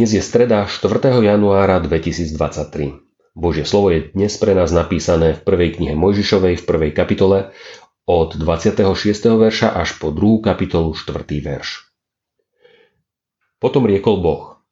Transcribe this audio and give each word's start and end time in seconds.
Dnes 0.00 0.16
je 0.16 0.24
streda 0.24 0.64
4. 0.64 0.96
januára 1.20 1.76
2023. 1.76 2.32
Božie 3.36 3.68
slovo 3.68 3.92
je 3.92 4.08
dnes 4.16 4.32
pre 4.40 4.56
nás 4.56 4.72
napísané 4.72 5.36
v 5.36 5.44
prvej 5.44 5.76
knihe 5.76 5.92
Mojžišovej 5.92 6.56
v 6.56 6.64
prvej 6.64 6.96
kapitole 6.96 7.52
od 8.08 8.32
26. 8.32 8.96
verša 9.12 9.76
až 9.76 10.00
po 10.00 10.08
2. 10.08 10.40
kapitolu 10.40 10.96
4. 10.96 11.20
verš. 11.44 11.92
Potom 13.60 13.84
riekol 13.84 14.24
Boh. 14.24 14.64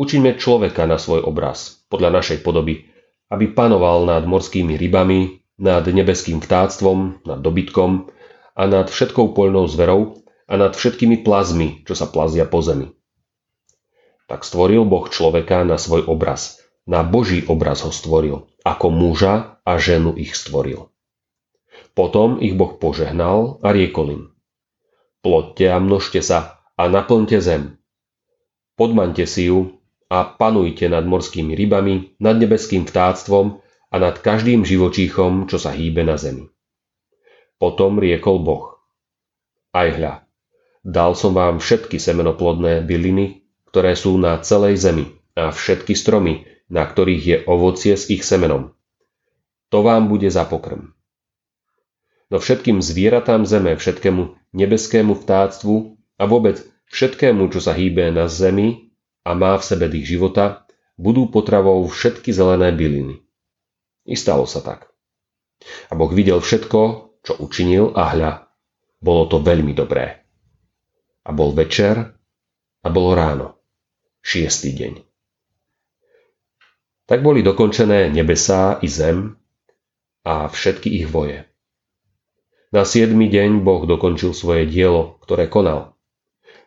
Učíme 0.00 0.40
človeka 0.40 0.88
na 0.88 0.96
svoj 0.96 1.20
obraz, 1.20 1.84
podľa 1.92 2.24
našej 2.24 2.40
podoby, 2.40 2.88
aby 3.28 3.52
panoval 3.52 4.08
nad 4.08 4.24
morskými 4.24 4.80
rybami, 4.80 5.44
nad 5.60 5.84
nebeským 5.84 6.40
vtáctvom, 6.40 7.28
nad 7.28 7.44
dobytkom 7.44 8.08
a 8.56 8.62
nad 8.64 8.88
všetkou 8.88 9.36
poľnou 9.36 9.68
zverou 9.68 10.24
a 10.48 10.56
nad 10.56 10.72
všetkými 10.72 11.20
plazmi, 11.20 11.84
čo 11.84 11.92
sa 11.92 12.08
plazia 12.08 12.48
po 12.48 12.64
zemi 12.64 12.96
tak 14.30 14.46
stvoril 14.46 14.86
Boh 14.86 15.10
človeka 15.10 15.66
na 15.66 15.74
svoj 15.74 16.06
obraz. 16.06 16.62
Na 16.86 17.02
Boží 17.02 17.42
obraz 17.50 17.82
ho 17.82 17.90
stvoril. 17.90 18.46
Ako 18.62 18.94
muža 18.94 19.58
a 19.66 19.74
ženu 19.82 20.14
ich 20.14 20.38
stvoril. 20.38 20.86
Potom 21.98 22.38
ich 22.38 22.54
Boh 22.54 22.78
požehnal 22.78 23.58
a 23.58 23.74
riekol 23.74 24.06
im. 24.14 24.24
Plodte 25.18 25.66
a 25.66 25.82
množte 25.82 26.22
sa 26.22 26.62
a 26.78 26.86
naplňte 26.86 27.42
zem. 27.42 27.82
Podmaňte 28.78 29.26
si 29.26 29.50
ju 29.50 29.82
a 30.06 30.22
panujte 30.22 30.86
nad 30.86 31.02
morskými 31.02 31.58
rybami, 31.58 32.14
nad 32.22 32.38
nebeským 32.38 32.86
vtáctvom 32.86 33.58
a 33.90 33.96
nad 33.98 34.22
každým 34.22 34.62
živočíchom, 34.62 35.50
čo 35.50 35.58
sa 35.58 35.74
hýbe 35.74 36.06
na 36.06 36.14
zemi. 36.14 36.46
Potom 37.58 37.98
riekol 37.98 38.40
Boh. 38.40 38.78
Aj 39.74 39.90
hľa, 39.90 40.24
dal 40.86 41.12
som 41.18 41.34
vám 41.34 41.58
všetky 41.58 41.98
semenoplodné 42.00 42.86
byliny, 42.86 43.39
ktoré 43.70 43.94
sú 43.94 44.18
na 44.18 44.34
celej 44.42 44.82
zemi 44.82 45.14
a 45.38 45.54
všetky 45.54 45.94
stromy, 45.94 46.42
na 46.66 46.82
ktorých 46.82 47.22
je 47.22 47.36
ovocie 47.46 47.94
s 47.94 48.10
ich 48.10 48.26
semenom. 48.26 48.74
To 49.70 49.86
vám 49.86 50.10
bude 50.10 50.26
za 50.26 50.42
pokrm. 50.42 50.90
No 52.30 52.42
všetkým 52.42 52.82
zvieratám 52.82 53.46
zeme, 53.46 53.78
všetkému 53.78 54.54
nebeskému 54.54 55.14
vtáctvu 55.14 55.98
a 56.18 56.26
vôbec 56.26 56.62
všetkému, 56.90 57.46
čo 57.54 57.62
sa 57.62 57.74
hýbe 57.74 58.10
na 58.10 58.26
zemi 58.26 58.90
a 59.22 59.38
má 59.38 59.54
v 59.54 59.66
sebe 59.66 59.86
dých 59.86 60.18
života, 60.18 60.66
budú 60.98 61.30
potravou 61.30 61.86
všetky 61.86 62.34
zelené 62.34 62.74
byliny. 62.74 63.22
I 64.06 64.18
stalo 64.18 64.50
sa 64.50 64.62
tak. 64.62 64.90
A 65.90 65.94
Boh 65.94 66.10
videl 66.10 66.42
všetko, 66.42 66.80
čo 67.22 67.32
učinil 67.38 67.94
a 67.94 68.10
hľa, 68.10 68.32
bolo 68.98 69.30
to 69.30 69.38
veľmi 69.38 69.70
dobré. 69.74 70.26
A 71.22 71.30
bol 71.30 71.54
večer 71.54 72.18
a 72.80 72.88
bolo 72.90 73.14
ráno 73.14 73.59
šiestý 74.20 74.76
deň. 74.76 74.92
Tak 77.10 77.26
boli 77.26 77.42
dokončené 77.42 78.06
nebesá 78.06 78.78
i 78.78 78.86
zem 78.86 79.34
a 80.22 80.46
všetky 80.46 80.86
ich 81.02 81.10
voje. 81.10 81.50
Na 82.70 82.86
siedmy 82.86 83.26
deň 83.26 83.66
Boh 83.66 83.82
dokončil 83.82 84.30
svoje 84.30 84.62
dielo, 84.70 85.18
ktoré 85.26 85.50
konal. 85.50 85.98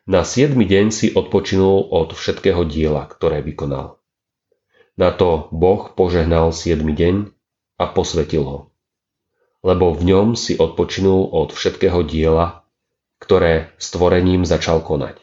Na 0.03 0.28
siedmy 0.28 0.68
deň 0.68 0.92
si 0.92 1.08
odpočinul 1.16 1.88
od 1.88 2.12
všetkého 2.12 2.68
diela, 2.68 3.08
ktoré 3.08 3.40
vykonal. 3.40 4.03
Na 5.00 5.16
to 5.16 5.47
Boh 5.56 5.96
požehnal 5.96 6.52
siedmy 6.52 6.92
deň 6.92 7.31
a 7.80 7.88
posvetil 7.88 8.44
ho. 8.44 8.59
Lebo 9.63 9.96
v 9.96 10.12
ňom 10.12 10.36
si 10.36 10.59
odpočinul 10.59 11.31
od 11.31 11.56
všetkého 11.56 12.03
diela, 12.03 12.68
ktoré 13.24 13.72
stvorením 13.80 14.44
začal 14.44 14.84
konať. 14.84 15.22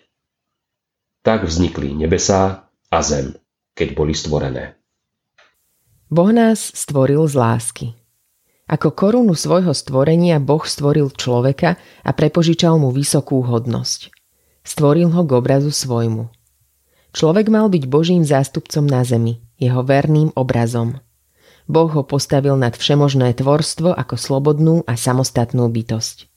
Tak 1.21 1.45
vznikli 1.45 1.93
nebesá 1.93 2.73
a 2.89 2.99
zem, 3.05 3.37
keď 3.77 3.89
boli 3.93 4.17
stvorené. 4.17 4.81
Boh 6.11 6.33
nás 6.33 6.73
stvoril 6.75 7.23
z 7.29 7.35
lásky. 7.37 7.87
Ako 8.71 8.95
korunu 8.95 9.37
svojho 9.37 9.75
stvorenia 9.75 10.41
Boh 10.41 10.63
stvoril 10.63 11.11
človeka 11.13 11.77
a 12.07 12.11
prepožičal 12.15 12.79
mu 12.81 12.95
vysokú 12.95 13.43
hodnosť. 13.43 14.11
Stvoril 14.63 15.11
ho 15.11 15.23
k 15.27 15.31
obrazu 15.37 15.75
svojmu. 15.75 16.31
Človek 17.11 17.51
mal 17.51 17.67
byť 17.67 17.85
Božím 17.91 18.23
zástupcom 18.23 18.87
na 18.87 19.03
zemi, 19.03 19.43
jeho 19.59 19.83
verným 19.83 20.31
obrazom. 20.39 21.03
Boh 21.71 21.91
ho 21.91 22.03
postavil 22.03 22.59
nad 22.59 22.75
všemožné 22.75 23.35
tvorstvo 23.39 23.95
ako 23.95 24.15
slobodnú 24.15 24.83
a 24.87 24.95
samostatnú 24.95 25.67
bytosť. 25.71 26.31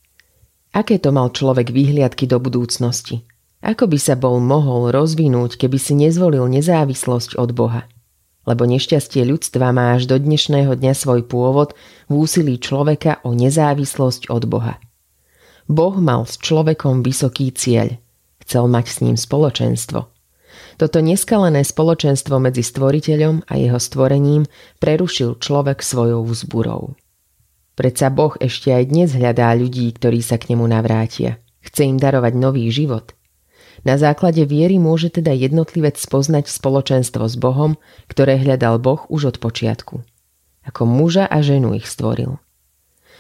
Aké 0.73 0.97
to 0.97 1.13
mal 1.13 1.29
človek 1.29 1.69
výhliadky 1.69 2.25
do 2.25 2.41
budúcnosti? 2.41 3.25
Ako 3.63 3.87
by 3.87 3.95
sa 3.95 4.19
bol 4.19 4.43
mohol 4.43 4.91
rozvinúť, 4.91 5.55
keby 5.55 5.79
si 5.79 5.95
nezvolil 5.95 6.43
nezávislosť 6.51 7.39
od 7.39 7.55
Boha? 7.55 7.87
Lebo 8.43 8.67
nešťastie 8.67 9.23
ľudstva 9.23 9.71
má 9.71 9.95
až 9.95 10.11
do 10.11 10.19
dnešného 10.19 10.75
dňa 10.75 10.91
svoj 10.91 11.23
pôvod 11.23 11.71
v 12.11 12.27
úsilí 12.27 12.59
človeka 12.59 13.23
o 13.23 13.31
nezávislosť 13.31 14.27
od 14.27 14.43
Boha. 14.51 14.83
Boh 15.71 15.95
mal 15.95 16.27
s 16.27 16.35
človekom 16.43 17.07
vysoký 17.07 17.55
cieľ. 17.55 18.03
Chcel 18.43 18.67
mať 18.67 18.85
s 18.91 18.97
ním 18.99 19.15
spoločenstvo. 19.15 20.11
Toto 20.75 20.99
neskalené 20.99 21.63
spoločenstvo 21.63 22.43
medzi 22.43 22.67
stvoriteľom 22.67 23.47
a 23.47 23.53
jeho 23.55 23.79
stvorením 23.79 24.43
prerušil 24.83 25.39
človek 25.39 25.79
svojou 25.79 26.27
vzburou. 26.27 26.99
Predsa 27.79 28.11
Boh 28.11 28.35
ešte 28.43 28.75
aj 28.75 28.91
dnes 28.91 29.15
hľadá 29.15 29.55
ľudí, 29.55 29.87
ktorí 29.95 30.19
sa 30.19 30.35
k 30.35 30.51
nemu 30.51 30.67
navrátia. 30.67 31.39
Chce 31.63 31.87
im 31.87 31.95
darovať 31.95 32.35
nový 32.35 32.67
život– 32.67 33.15
na 33.83 33.99
základe 33.99 34.47
viery 34.47 34.79
môže 34.79 35.11
teda 35.11 35.35
jednotlivec 35.35 35.99
spoznať 35.99 36.47
spoločenstvo 36.47 37.27
s 37.27 37.35
Bohom, 37.35 37.75
ktoré 38.07 38.39
hľadal 38.39 38.79
Boh 38.79 39.03
už 39.11 39.35
od 39.35 39.37
počiatku. 39.43 40.07
Ako 40.63 40.87
muža 40.87 41.27
a 41.27 41.43
ženu 41.43 41.75
ich 41.75 41.83
stvoril. 41.83 42.39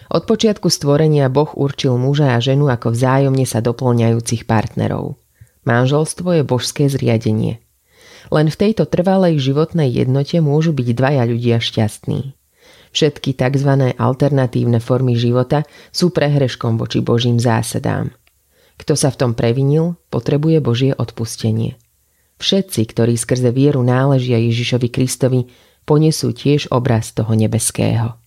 Od 0.07 0.23
počiatku 0.23 0.71
stvorenia 0.71 1.27
Boh 1.27 1.51
určil 1.51 1.99
muža 1.99 2.35
a 2.35 2.39
ženu 2.39 2.71
ako 2.71 2.95
vzájomne 2.95 3.43
sa 3.43 3.59
doplňajúcich 3.59 4.47
partnerov. 4.47 5.19
Manželstvo 5.67 6.39
je 6.39 6.43
božské 6.47 6.87
zriadenie. 6.87 7.59
Len 8.31 8.47
v 8.47 8.55
tejto 8.55 8.87
trvalej 8.87 9.43
životnej 9.43 9.91
jednote 9.91 10.39
môžu 10.39 10.71
byť 10.71 10.87
dvaja 10.95 11.23
ľudia 11.27 11.59
šťastní. 11.59 12.35
Všetky 12.95 13.35
tzv. 13.35 13.71
alternatívne 13.99 14.79
formy 14.79 15.19
života 15.19 15.67
sú 15.91 16.15
prehreškom 16.15 16.79
voči 16.79 17.03
Božím 17.03 17.35
zásadám– 17.35 18.15
kto 18.77 18.97
sa 18.97 19.13
v 19.13 19.19
tom 19.19 19.31
previnil, 19.37 19.95
potrebuje 20.09 20.57
Božie 20.63 20.91
odpustenie. 20.93 21.77
Všetci, 22.41 22.81
ktorí 22.89 23.13
skrze 23.15 23.53
vieru 23.53 23.85
náležia 23.85 24.41
Ježišovi 24.41 24.89
Kristovi, 24.89 25.47
ponesú 25.83 26.33
tiež 26.33 26.71
obraz 26.71 27.11
toho 27.13 27.31
nebeského. 27.35 28.17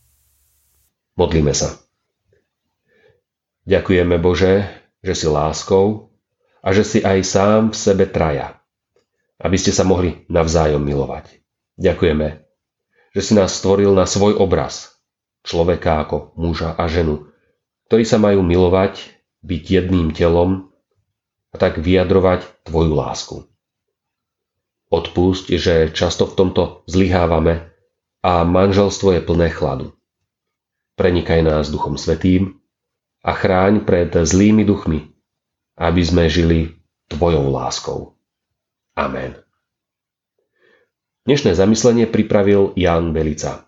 Modlíme 1.16 1.56
sa. 1.56 1.80
Ďakujeme 3.66 4.16
Bože, 4.22 4.68
že 5.02 5.14
si 5.16 5.26
láskou 5.26 6.14
a 6.62 6.70
že 6.70 6.86
si 6.86 6.98
aj 7.02 7.18
sám 7.24 7.62
v 7.72 7.76
sebe 7.76 8.04
traja, 8.06 8.62
aby 9.42 9.56
ste 9.58 9.74
sa 9.74 9.82
mohli 9.82 10.22
navzájom 10.30 10.78
milovať. 10.78 11.42
Ďakujeme, 11.80 12.46
že 13.16 13.20
si 13.24 13.32
nás 13.34 13.56
stvoril 13.56 13.90
na 13.96 14.06
svoj 14.06 14.38
obraz, 14.38 15.00
človeka 15.42 16.04
ako 16.04 16.36
muža 16.38 16.76
a 16.76 16.84
ženu, 16.86 17.32
ktorí 17.88 18.04
sa 18.04 18.20
majú 18.20 18.44
milovať 18.44 19.15
byť 19.46 19.62
jedným 19.62 20.10
telom 20.10 20.74
a 21.54 21.56
tak 21.56 21.78
vyjadrovať 21.78 22.66
Tvoju 22.66 22.92
lásku. 22.98 23.36
Odpusť, 24.90 25.54
že 25.54 25.94
často 25.94 26.26
v 26.26 26.34
tomto 26.34 26.62
zlyhávame 26.90 27.70
a 28.26 28.42
manželstvo 28.42 29.14
je 29.14 29.20
plné 29.22 29.54
chladu. 29.54 29.94
Prenikaj 30.98 31.46
nás 31.46 31.70
Duchom 31.70 31.94
Svetým 31.94 32.58
a 33.22 33.34
chráň 33.34 33.86
pred 33.86 34.10
zlými 34.10 34.66
duchmi, 34.66 35.14
aby 35.78 36.02
sme 36.02 36.26
žili 36.26 36.74
Tvojou 37.06 37.46
láskou. 37.54 38.18
Amen. 38.98 39.38
Dnešné 41.26 41.54
zamyslenie 41.54 42.10
pripravil 42.10 42.74
Jan 42.74 43.14
Belica. 43.14 43.66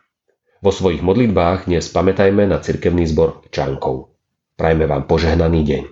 Vo 0.58 0.74
svojich 0.74 1.06
modlitbách 1.06 1.70
dnes 1.70 1.86
pamätajme 1.86 2.50
na 2.50 2.58
cirkevný 2.58 3.06
zbor 3.06 3.46
Čankov. 3.54 4.17
Prajme 4.58 4.90
vám 4.90 5.06
požehnaný 5.06 5.62
deň. 5.62 5.82